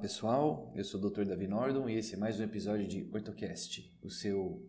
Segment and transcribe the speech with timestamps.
[0.00, 1.24] pessoal, eu sou o Dr.
[1.24, 4.64] Davi Nordon e esse é mais um episódio de OrtoCast, o seu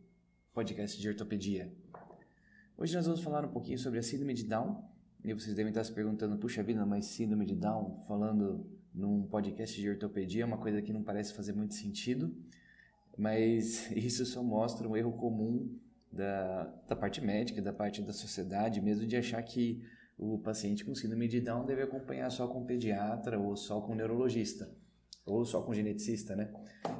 [0.54, 1.72] podcast de ortopedia.
[2.76, 4.84] Hoje nós vamos falar um pouquinho sobre a síndrome de Down
[5.24, 9.80] e vocês devem estar se perguntando, puxa vida, mas síndrome de Down falando num podcast
[9.80, 12.36] de ortopedia é uma coisa que não parece fazer muito sentido,
[13.16, 15.78] mas isso só mostra um erro comum
[16.12, 19.80] da, da parte médica, da parte da sociedade, mesmo de achar que
[20.18, 24.68] o paciente com síndrome de Down deve acompanhar só com pediatra ou só com neurologista
[25.30, 26.52] ou só com geneticista, né?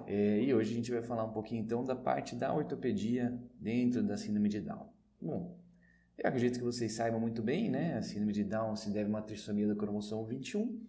[0.08, 4.04] É, e hoje a gente vai falar um pouquinho então da parte da ortopedia dentro
[4.04, 4.88] da síndrome de Down.
[5.22, 5.58] Bom,
[6.18, 7.98] eu acredito que vocês saibam muito bem, né?
[7.98, 10.80] A síndrome de Down se deve a uma trissomia do cromossomo 21,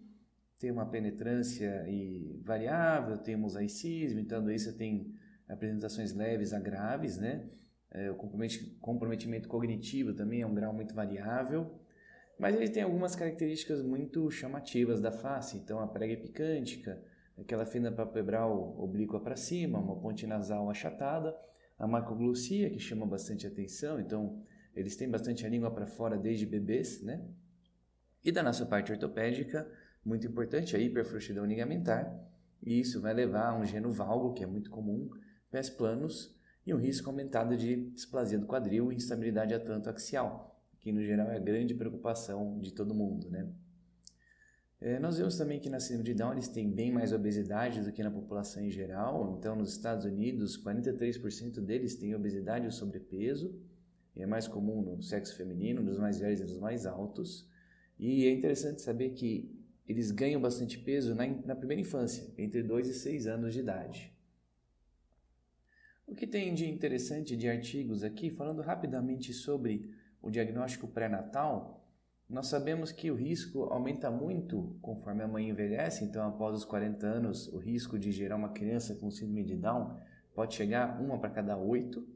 [0.59, 5.13] tem uma penetrância e variável, temos aicismo, então isso tem
[5.47, 7.49] apresentações leves a graves, né?
[7.89, 8.15] É, o
[8.79, 11.79] comprometimento cognitivo também é um grau muito variável.
[12.39, 16.99] Mas ele tem algumas características muito chamativas da face, então a prega epicântica,
[17.41, 21.35] aquela fenda palpebral oblíqua para cima, uma ponte nasal achatada,
[21.77, 24.41] a macroglossia, que chama bastante atenção, então
[24.75, 27.25] eles têm bastante a língua para fora desde bebês, né?
[28.23, 29.69] E da nossa parte ortopédica,
[30.05, 32.17] muito importante, a hiperfrouxidão ligamentar,
[32.61, 35.09] e isso vai levar a um geno valgo, que é muito comum,
[35.49, 41.03] pés planos, e um risco aumentado de displasia do quadril e instabilidade atlanto-axial que no
[41.03, 43.47] geral é a grande preocupação de todo mundo, né?
[44.81, 47.91] É, nós vemos também que na síndrome de Down eles têm bem mais obesidade do
[47.91, 49.37] que na população em geral.
[49.37, 53.55] Então, nos Estados Unidos, 43% deles têm obesidade ou sobrepeso.
[54.15, 57.47] É mais comum no sexo feminino, nos mais velhos e nos mais altos.
[57.99, 59.55] E é interessante saber que
[59.87, 64.11] eles ganham bastante peso na, na primeira infância, entre 2 e 6 anos de idade.
[66.07, 71.80] O que tem de interessante de artigos aqui, falando rapidamente sobre o diagnóstico pré-natal,
[72.31, 77.05] nós sabemos que o risco aumenta muito conforme a mãe envelhece, então após os 40
[77.05, 79.99] anos, o risco de gerar uma criança com síndrome de Down
[80.33, 82.07] pode chegar uma para cada oito.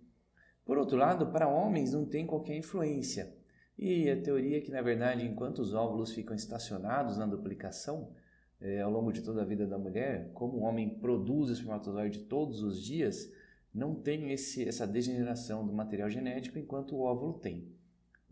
[0.64, 3.36] Por outro lado, para homens não tem qualquer influência.
[3.78, 8.14] E a teoria é que, na verdade, enquanto os óvulos ficam estacionados na duplicação,
[8.62, 12.64] é, ao longo de toda a vida da mulher, como o homem produz espermatozoide todos
[12.64, 13.30] os dias,
[13.74, 17.76] não tem esse, essa degeneração do material genético enquanto o óvulo tem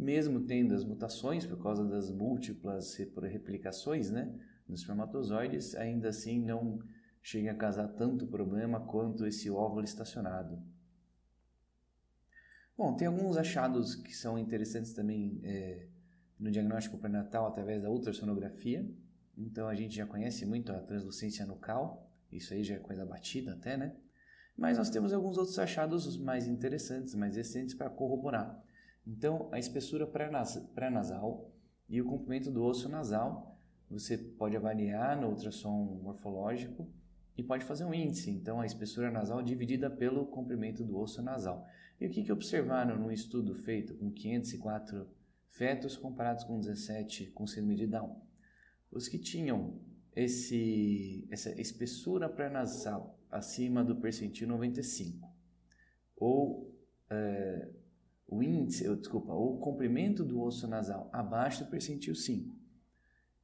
[0.03, 4.31] mesmo tendo as mutações por causa das múltiplas replicações né,
[4.67, 6.79] nos espermatozoides, ainda assim não
[7.21, 10.61] chega a causar tanto problema quanto esse óvulo estacionado.
[12.77, 15.87] Bom, tem alguns achados que são interessantes também é,
[16.39, 18.85] no diagnóstico pré-natal através da ultrassonografia.
[19.37, 23.53] Então a gente já conhece muito a translucência nucal, isso aí já é coisa batida
[23.53, 23.95] até, né?
[24.55, 28.59] Mas nós temos alguns outros achados mais interessantes, mais recentes para corroborar.
[29.05, 31.51] Então, a espessura pré-nasal
[31.89, 33.57] e o comprimento do osso nasal,
[33.89, 36.87] você pode avaliar no ultrassom morfológico
[37.37, 38.31] e pode fazer um índice.
[38.31, 41.67] Então, a espessura nasal dividida pelo comprimento do osso nasal.
[41.99, 45.07] E o que, que observaram no estudo feito com 504
[45.47, 48.21] fetos comparados com 17 com síndrome de Down?
[48.91, 49.79] Os que tinham
[50.15, 55.27] esse, essa espessura pré-nasal acima do percentil 95
[56.15, 56.71] ou
[57.09, 57.69] é,
[58.33, 62.55] o índice, desculpa, o comprimento do osso nasal abaixo do percentil 5.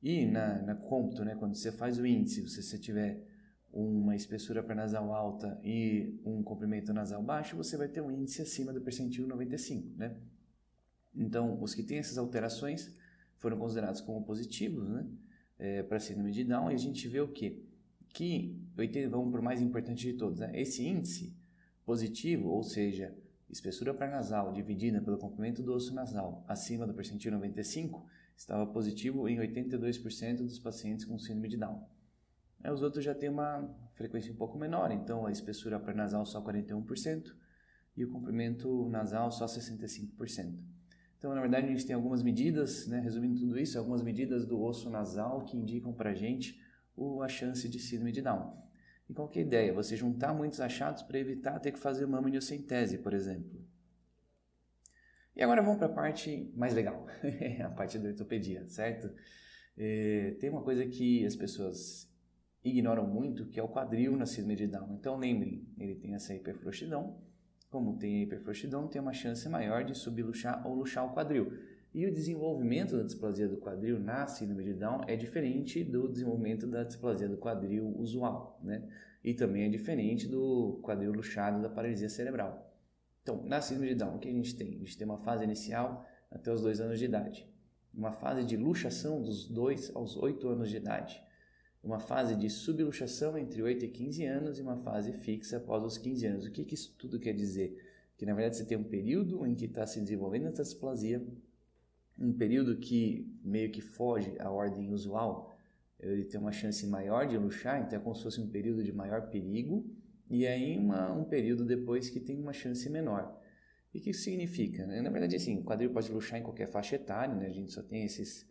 [0.02, 3.28] E na, na cômputo, né, quando você faz o índice, se você tiver
[3.72, 8.74] uma espessura nasal alta e um comprimento nasal baixo, você vai ter um índice acima
[8.74, 10.16] do percentil 95, né?
[11.16, 12.96] Então, os que têm essas alterações
[13.38, 15.06] foram considerados como positivos, né?
[15.58, 17.62] É, para síndrome de Down, e a gente vê o quê?
[18.08, 18.58] Que,
[19.10, 20.52] vamos para o mais importante de todos, né?
[20.60, 21.36] Esse índice
[21.86, 23.14] positivo, ou seja,
[23.50, 28.06] espessura pré-nasal dividida pelo comprimento do osso nasal acima do percentil 95
[28.36, 31.88] estava positivo em 82% dos pacientes com síndrome de Down.
[32.72, 37.34] Os outros já têm uma frequência um pouco menor, então a espessura pré-nasal só 41%
[37.96, 40.64] e o comprimento nasal só 65%.
[41.18, 44.62] Então, na verdade, a gente tem algumas medidas, né, resumindo tudo isso, algumas medidas do
[44.62, 46.60] osso nasal que indicam para a gente
[47.22, 48.69] a chance de síndrome de Down.
[49.10, 49.74] E qual é a ideia?
[49.74, 53.60] Você juntar muitos achados para evitar ter que fazer uma amniocentese, por exemplo.
[55.36, 57.08] E agora vamos para a parte mais legal,
[57.66, 59.10] a parte da ortopedia, certo?
[59.78, 62.08] É, tem uma coisa que as pessoas
[62.64, 64.94] ignoram muito, que é o quadril na síndrome de Down.
[65.00, 67.18] Então lembrem, ele tem essa hiperfrouxidão.
[67.70, 71.54] Como tem a hiperfrouxidão, tem uma chance maior de subluxar ou luxar o quadril.
[71.94, 76.68] E o desenvolvimento da displasia do quadril na síndrome de Down é diferente do desenvolvimento
[76.68, 78.88] da displasia do quadril usual, né?
[79.24, 82.72] E também é diferente do quadril luxado da paralisia cerebral.
[83.24, 84.76] Então, na síndrome de Down, o que a gente tem?
[84.76, 87.48] A gente tem uma fase inicial até os 2 anos de idade.
[87.94, 91.22] Uma fase de luxação dos 2 aos 8 anos de idade.
[91.82, 95.98] uma fase de subluxação entre 8 e 15 anos e uma fase fixa após os
[95.98, 96.46] 15 anos.
[96.46, 97.78] O que, que isso tudo quer dizer?
[98.18, 101.26] Que na verdade você tem um período em que está se desenvolvendo essa displasia,
[102.20, 105.58] um período que meio que foge à ordem usual,
[106.00, 108.92] ele tem uma chance maior de luxar, então é como se fosse um período de
[108.92, 109.90] maior perigo,
[110.30, 113.40] e aí uma, um período depois que tem uma chance menor.
[113.94, 114.86] E o que isso significa?
[114.86, 115.02] Né?
[115.02, 117.48] Na verdade, assim, o quadril pode luxar em qualquer faixa etária, né?
[117.48, 118.48] a gente só tem esses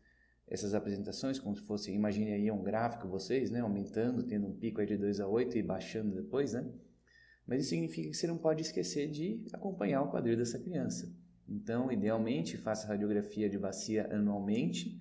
[0.50, 4.80] essas apresentações como se fosse, imagine aí um gráfico vocês, né, aumentando, tendo um pico
[4.80, 6.66] aí de 2 a 8 e baixando depois, né?
[7.46, 11.14] Mas isso significa que você não pode esquecer de acompanhar o quadril dessa criança.
[11.48, 15.00] Então, idealmente, faça radiografia de bacia anualmente.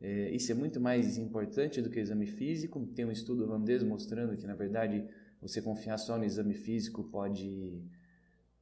[0.00, 2.84] É, isso é muito mais importante do que o exame físico.
[2.88, 5.08] Tem um estudo holandês mostrando que, na verdade,
[5.40, 7.82] você confiar só no exame físico pode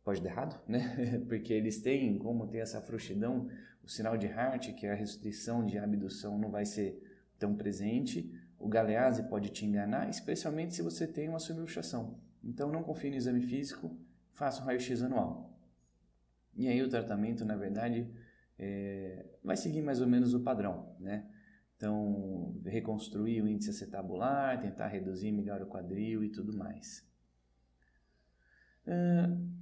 [0.05, 1.19] pode dar errado, né?
[1.27, 3.49] Porque eles têm, como tem essa frouxidão,
[3.83, 7.03] o sinal de Hart, que é a restrição de abdução, não vai ser
[7.39, 8.31] tão presente.
[8.59, 12.19] O galease pode te enganar, especialmente se você tem uma subluxação.
[12.43, 13.97] Então, não confie no exame físico,
[14.33, 15.54] faça um raio-x anual.
[16.57, 18.09] E aí o tratamento, na verdade,
[18.59, 21.29] é, vai seguir mais ou menos o padrão, né?
[21.77, 27.07] Então, reconstruir o índice acetabular, tentar reduzir melhor o quadril e tudo mais.
[28.87, 29.55] Uh,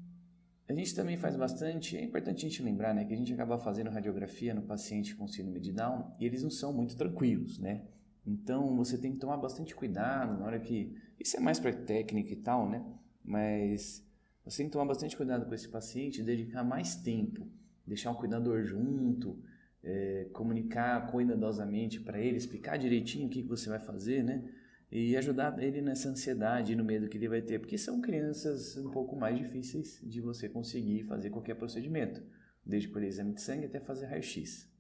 [0.69, 3.59] a gente também faz bastante, é importante a gente lembrar, né, que a gente acaba
[3.59, 7.87] fazendo radiografia no paciente com síndrome de Down e eles não são muito tranquilos, né?
[8.27, 10.97] Então você tem que tomar bastante cuidado na hora que.
[11.19, 12.85] Isso é mais para técnica e tal, né?
[13.25, 14.07] Mas
[14.45, 17.49] você tem que tomar bastante cuidado com esse paciente, dedicar mais tempo,
[17.87, 19.39] deixar um cuidador junto,
[19.83, 24.45] é, comunicar cuidadosamente para ele, explicar direitinho o que, que você vai fazer, né?
[24.93, 28.77] e ajudar ele nessa ansiedade e no medo que ele vai ter, porque são crianças
[28.77, 32.23] um pouco mais difíceis de você conseguir fazer qualquer procedimento,
[32.65, 34.71] desde por exame de sangue até fazer raio-x.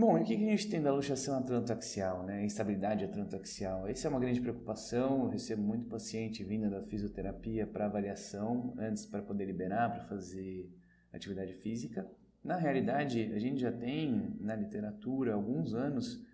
[0.00, 2.42] Bom, e o que a gente tem da luxação atlantoaxial, né?
[2.42, 3.86] Instabilidade atlantoaxial.
[3.86, 5.24] Essa é uma grande preocupação.
[5.24, 10.74] Eu recebo muito paciente vindo da fisioterapia para avaliação, antes para poder liberar, para fazer
[11.12, 12.10] atividade física.
[12.42, 16.24] Na realidade, a gente já tem na literatura alguns anos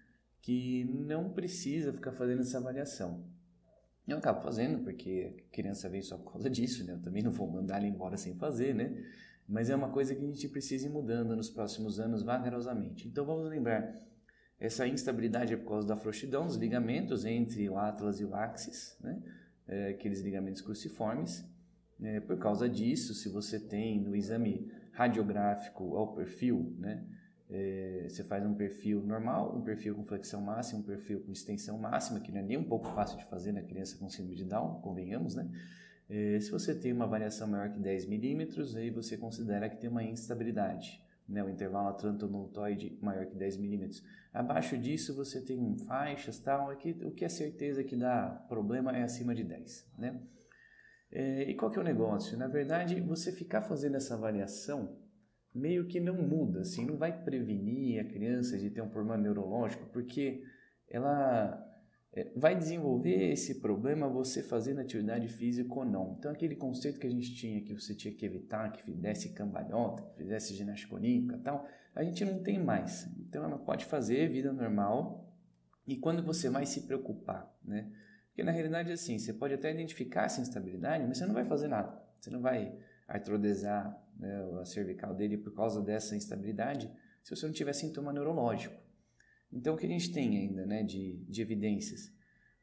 [0.41, 3.25] que não precisa ficar fazendo essa avaliação.
[4.07, 6.93] Eu acabo fazendo porque a criança veio só por causa disso, né?
[6.93, 8.97] Eu também não vou mandar ele embora sem fazer, né?
[9.49, 13.07] Mas é uma coisa que a gente precisa ir mudando nos próximos anos vagarosamente.
[13.07, 13.95] Então vamos lembrar,
[14.59, 18.97] essa instabilidade é por causa da frouxidão dos ligamentos entre o atlas e o axis,
[19.01, 19.23] né?
[19.69, 21.45] É, aqueles ligamentos cruciformes.
[22.01, 27.07] É, por causa disso, se você tem no exame radiográfico ao perfil, né?
[27.49, 31.79] É, você faz um perfil normal, um perfil com flexão máxima, um perfil com extensão
[31.79, 34.45] máxima, que não é nem um pouco fácil de fazer na criança com síndrome de
[34.45, 35.49] Down, convenhamos, né?
[36.09, 39.91] É, se você tem uma variação maior que 10 milímetros, aí você considera que tem
[39.91, 41.43] uma instabilidade, né?
[41.43, 44.03] O intervalo atlantonotoide maior que 10 milímetros.
[44.33, 48.97] Abaixo disso você tem faixas, tal, é que, o que é certeza que dá problema
[48.97, 50.23] é acima de 10, né?
[51.11, 52.37] É, e qual que é o negócio?
[52.37, 54.99] Na verdade, você ficar fazendo essa avaliação
[55.55, 59.87] meio que não muda, assim, não vai prevenir a criança de ter um problema neurológico,
[59.87, 60.43] porque
[60.89, 61.66] ela é,
[62.35, 66.17] vai desenvolver esse problema você fazendo atividade física ou não.
[66.19, 70.03] Então, aquele conceito que a gente tinha que você tinha que evitar, que fizesse cambalhota,
[70.03, 73.07] que fizesse ginástica olímpica tal, a gente não tem mais.
[73.19, 75.31] Então, ela pode fazer vida normal
[75.87, 77.91] e quando você vai se preocupar, né?
[78.29, 81.69] Porque na realidade, assim, você pode até identificar essa instabilidade, mas você não vai fazer
[81.69, 81.99] nada.
[82.21, 82.77] Você não vai
[83.09, 86.91] artrodesar né, a cervical dele por causa dessa instabilidade,
[87.23, 88.86] se você não tiver sintoma neurológico.
[89.53, 92.13] Então, o que a gente tem ainda né, de, de evidências?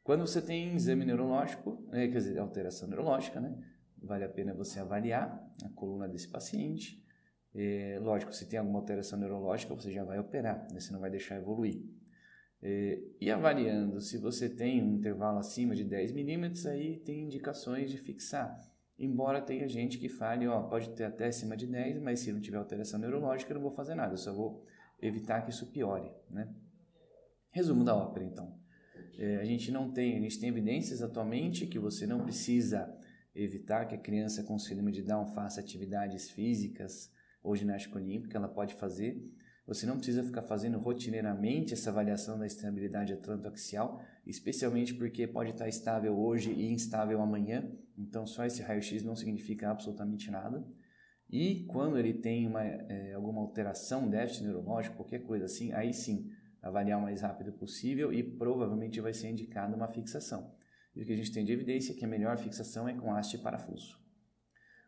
[0.02, 3.56] Quando você tem exame neurológico, né, quer dizer, alteração neurológica, né,
[3.98, 7.02] vale a pena você avaliar a coluna desse paciente.
[7.54, 11.10] É, lógico, se tem alguma alteração neurológica, você já vai operar, né, você não vai
[11.10, 11.82] deixar evoluir.
[12.62, 17.90] É, e avaliando se você tem um intervalo acima de 10 milímetros, aí tem indicações
[17.90, 18.58] de fixar
[18.98, 22.40] Embora tenha gente que fale, ó, pode ter até acima de 10, mas se não
[22.40, 24.62] tiver alteração neurológica, eu não vou fazer nada, eu só vou
[25.02, 26.48] evitar que isso piore, né?
[27.54, 28.52] Resumo da ópera, então.
[29.16, 32.92] É, a gente não tem, a gente tem evidências atualmente que você não precisa
[33.32, 37.12] evitar que a criança com síndrome de Down faça atividades físicas
[37.44, 39.24] ou ginástica olímpica, ela pode fazer,
[39.64, 45.68] você não precisa ficar fazendo rotineiramente essa avaliação da estabilidade atlantoaxial, especialmente porque pode estar
[45.68, 47.70] estável hoje e instável amanhã.
[47.96, 50.66] Então, só esse raio-x não significa absolutamente nada.
[51.30, 56.32] E quando ele tem uma, é, alguma alteração, déficit neurológico, qualquer coisa assim, aí sim,
[56.64, 60.50] avaliar o mais rápido possível e provavelmente vai ser indicada uma fixação.
[60.96, 63.12] E o que a gente tem de evidência é que a melhor fixação é com
[63.12, 63.98] haste e parafuso.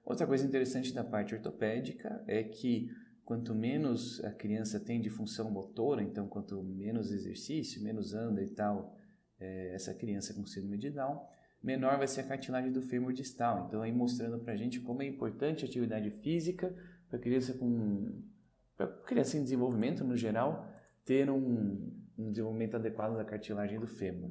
[0.05, 2.89] Outra coisa interessante da parte ortopédica é que
[3.25, 8.49] quanto menos a criança tem de função motora, então quanto menos exercício, menos anda e
[8.55, 8.97] tal,
[9.39, 11.21] é, essa criança com síndrome de Down,
[11.63, 13.67] menor vai ser a cartilagem do fêmur distal.
[13.67, 16.75] Então, aí mostrando para a gente como é importante a atividade física
[17.09, 18.23] para criança com
[18.77, 20.69] para criança em desenvolvimento no geral
[21.07, 24.31] ter um, um desenvolvimento adequado da cartilagem do fêmur.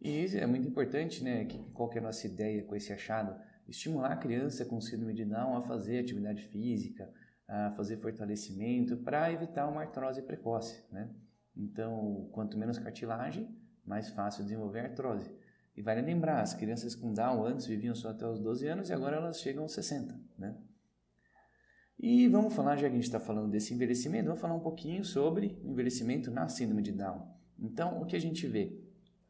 [0.00, 1.44] E isso é muito importante, né?
[1.44, 3.38] Que, qual que é a nossa ideia com esse achado?
[3.68, 7.08] Estimular a criança com síndrome de Down a fazer atividade física,
[7.46, 11.08] a fazer fortalecimento para evitar uma artrose precoce, né?
[11.54, 15.30] Então, quanto menos cartilagem, mais fácil desenvolver artrose.
[15.76, 18.92] E vale lembrar, as crianças com Down antes viviam só até os 12 anos e
[18.92, 20.56] agora elas chegam aos 60, né?
[22.02, 25.04] E vamos falar, já que a gente está falando desse envelhecimento, vamos falar um pouquinho
[25.04, 27.28] sobre envelhecimento na síndrome de Down.
[27.56, 28.76] Então, o que a gente vê?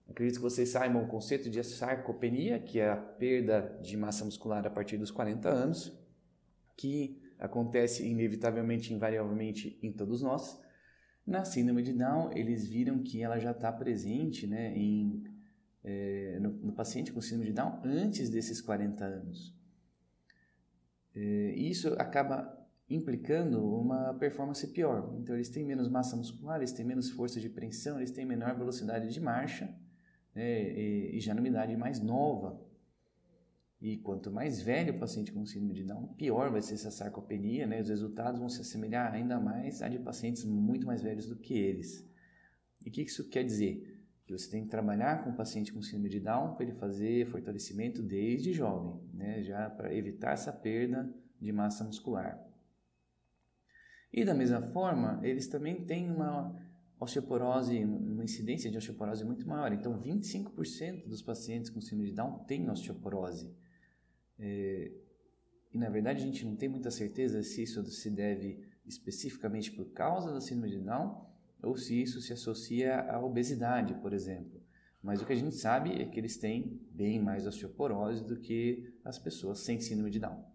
[0.08, 4.66] Acredito que vocês saibam o conceito de sarcopenia, que é a perda de massa muscular
[4.66, 5.92] a partir dos 40 anos,
[6.74, 10.58] que acontece inevitavelmente, invariavelmente em todos nós.
[11.26, 15.22] Na síndrome de Down, eles viram que ela já está presente né, em,
[15.84, 19.54] é, no, no, paciente com síndrome de Down antes desses 40 anos.
[21.14, 22.61] É, isso acaba
[22.94, 25.14] implicando uma performance pior.
[25.20, 28.56] Então, eles têm menos massa muscular, eles têm menos força de preensão, eles têm menor
[28.56, 29.74] velocidade de marcha
[30.34, 32.60] né, e, e já numa idade mais nova.
[33.80, 37.66] E quanto mais velho o paciente com síndrome de Down, pior vai ser essa sarcopenia,
[37.66, 37.80] né?
[37.80, 41.54] Os resultados vão se assemelhar ainda mais a de pacientes muito mais velhos do que
[41.54, 42.08] eles.
[42.84, 44.00] E o que isso quer dizer?
[44.24, 47.26] Que você tem que trabalhar com o paciente com síndrome de Down para ele fazer
[47.26, 49.42] fortalecimento desde jovem, né?
[49.42, 52.51] Já para evitar essa perda de massa muscular.
[54.12, 56.54] E da mesma forma, eles também têm uma
[57.00, 59.72] osteoporose, uma incidência de osteoporose muito maior.
[59.72, 63.52] Então, 25% dos pacientes com síndrome de Down têm osteoporose.
[64.38, 64.92] É,
[65.72, 69.86] e na verdade a gente não tem muita certeza se isso se deve especificamente por
[69.92, 71.26] causa da síndrome de Down
[71.62, 74.60] ou se isso se associa à obesidade, por exemplo.
[75.02, 78.92] Mas o que a gente sabe é que eles têm bem mais osteoporose do que
[79.04, 80.51] as pessoas sem síndrome de Down.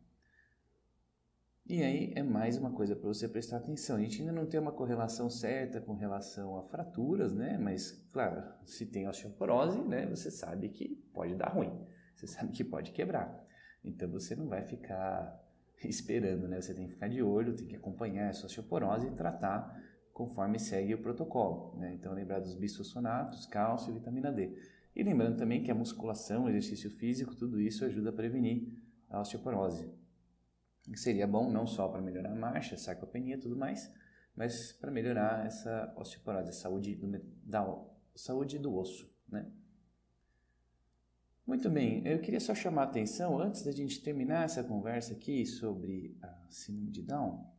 [1.69, 3.97] E aí é mais uma coisa para você prestar atenção.
[3.97, 7.57] A gente ainda não tem uma correlação certa com relação a fraturas, né?
[7.57, 11.77] Mas, claro, se tem osteoporose, né, você sabe que pode dar ruim.
[12.15, 13.45] Você sabe que pode quebrar.
[13.83, 15.37] Então você não vai ficar
[15.83, 16.61] esperando, né?
[16.61, 19.77] Você tem que ficar de olho, tem que acompanhar essa osteoporose e tratar
[20.13, 21.77] conforme segue o protocolo.
[21.77, 21.95] Né?
[21.95, 24.57] Então lembrar dos bisfosfonatos, cálcio e vitamina D.
[24.95, 28.71] E lembrando também que a musculação, o exercício físico, tudo isso ajuda a prevenir
[29.09, 30.06] a osteoporose.
[30.91, 33.91] Que seria bom não só para melhorar a marcha, sarcopenia e tudo mais,
[34.35, 39.51] mas para melhorar essa osteoporose, a saúde do, da saúde do osso, né?
[41.45, 45.45] Muito bem, eu queria só chamar a atenção, antes da gente terminar essa conversa aqui
[45.45, 47.49] sobre a síndrome de Down,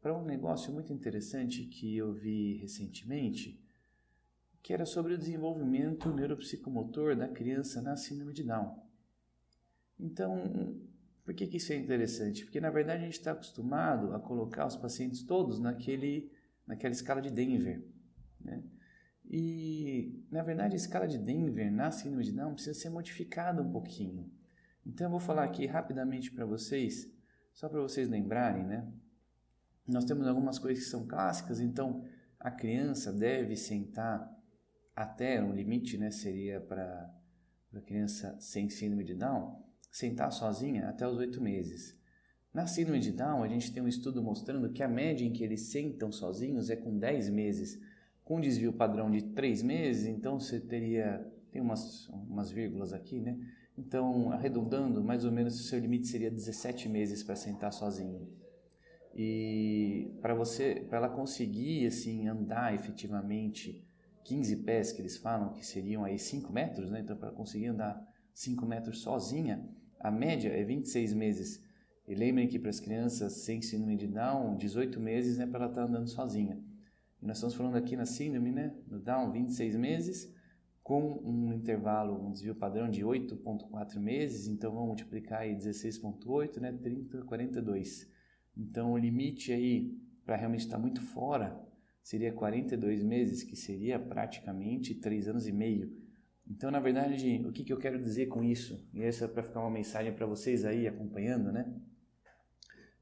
[0.00, 3.60] para um negócio muito interessante que eu vi recentemente,
[4.62, 8.80] que era sobre o desenvolvimento neuropsicomotor da criança na síndrome de Down.
[9.98, 10.80] Então,
[11.24, 12.44] por que, que isso é interessante?
[12.44, 16.30] Porque, na verdade, a gente está acostumado a colocar os pacientes todos naquele,
[16.66, 17.84] naquela escala de Denver,
[18.40, 18.62] né?
[19.32, 23.70] E, na verdade, a escala de Denver na síndrome de Down precisa ser modificada um
[23.70, 24.28] pouquinho.
[24.84, 27.08] Então, eu vou falar aqui rapidamente para vocês,
[27.52, 28.92] só para vocês lembrarem, né?
[29.86, 32.04] Nós temos algumas coisas que são clássicas, então
[32.38, 34.28] a criança deve sentar
[34.96, 36.10] até um limite, né?
[36.10, 37.14] Seria para
[37.74, 41.98] a criança sem síndrome de Down, sentar sozinha até os oito meses.
[42.52, 45.44] Na síndrome de Down, a gente tem um estudo mostrando que a média em que
[45.44, 47.80] eles sentam sozinhos é com 10 meses
[48.30, 51.18] com desvio padrão de três meses, então você teria,
[51.50, 53.36] tem umas, umas vírgulas aqui, né?
[53.76, 58.28] Então, arredondando, mais ou menos o seu limite seria 17 meses para sentar sozinho.
[59.12, 63.84] E para você, para ela conseguir assim andar efetivamente
[64.22, 67.00] 15 pés que eles falam que seriam aí 5 metros, né?
[67.00, 68.00] Então, para conseguir andar
[68.32, 69.68] 5 metros sozinha,
[70.00, 71.62] a média é 26 meses.
[72.08, 75.64] E lembrem que para as crianças sem síndrome de Down, 18 meses é né, para
[75.64, 76.58] ela estar tá andando sozinha.
[77.22, 80.34] E nós estamos falando aqui na síndrome, né, no Down, 26 meses,
[80.82, 86.72] com um intervalo, um desvio padrão de 8,4 meses, então vamos multiplicar aí 16,8, né,
[86.72, 88.10] 30, 42.
[88.56, 91.60] Então o limite aí, para realmente estar muito fora,
[92.02, 95.94] seria 42 meses, que seria praticamente 3 anos e meio.
[96.50, 98.84] Então, na verdade, o que, que eu quero dizer com isso?
[98.92, 101.72] E essa é para ficar uma mensagem para vocês aí acompanhando, né?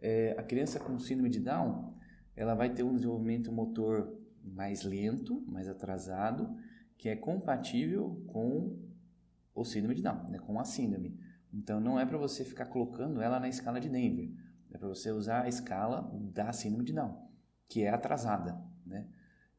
[0.01, 1.91] É, a criança com síndrome de Down,
[2.37, 6.55] ela vai ter um desenvolvimento motor mais lento, mais atrasado,
[6.99, 8.79] que é compatível com
[9.55, 11.19] o síndrome de Down, né, com a síndrome.
[11.53, 14.31] Então não é para você ficar colocando ela na escala de Denver,
[14.71, 17.17] é para você usar a escala da síndrome de Down,
[17.67, 19.09] que é atrasada, né?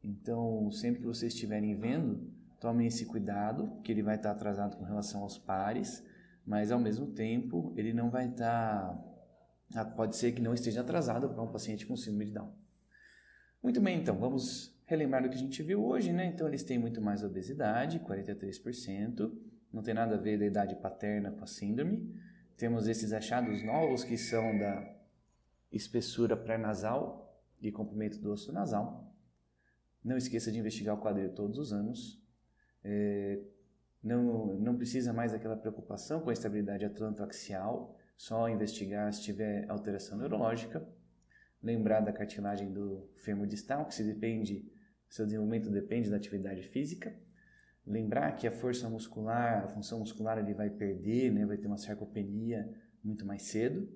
[0.01, 4.83] Então, sempre que vocês estiverem vendo, tomem esse cuidado, que ele vai estar atrasado com
[4.83, 6.03] relação aos pares,
[6.45, 8.97] mas ao mesmo tempo ele não vai estar.
[9.75, 12.51] Ah, pode ser que não esteja atrasado para um paciente com síndrome de Down.
[13.61, 16.25] Muito bem, então, vamos relembrar do que a gente viu hoje, né?
[16.25, 19.31] Então, eles têm muito mais obesidade, 43%,
[19.71, 22.15] não tem nada a ver da idade paterna com a síndrome.
[22.57, 24.95] Temos esses achados novos que são da
[25.71, 29.13] espessura pré-nasal e comprimento do osso nasal.
[30.03, 32.19] Não esqueça de investigar o quadril todos os anos.
[32.83, 33.39] É,
[34.03, 40.17] não, não precisa mais daquela preocupação com a estabilidade atlantoaxial, só investigar se tiver alteração
[40.17, 40.87] neurológica.
[41.61, 44.65] Lembrar da cartilagem do fêmur distal, que se depende,
[45.09, 47.13] seu desenvolvimento depende da atividade física.
[47.85, 51.45] Lembrar que a força muscular, a função muscular, ele vai perder, né?
[51.45, 52.69] vai ter uma sarcopenia
[53.03, 53.89] muito mais cedo.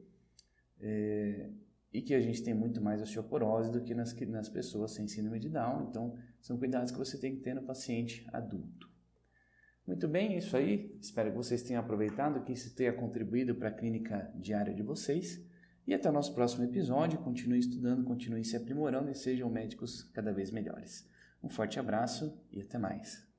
[0.81, 1.49] É,
[1.93, 5.39] e que a gente tem muito mais osteoporose do que nas, nas pessoas sem síndrome
[5.39, 5.87] de Down.
[5.89, 8.91] Então, são cuidados que você tem que ter no paciente adulto.
[9.87, 10.93] Muito bem, é isso aí.
[11.01, 15.41] Espero que vocês tenham aproveitado, que isso tenha contribuído para a clínica diária de vocês.
[15.87, 17.19] E até o nosso próximo episódio.
[17.19, 21.09] Continue estudando, continue se aprimorando e sejam médicos cada vez melhores.
[21.41, 23.32] Um forte abraço e até mais.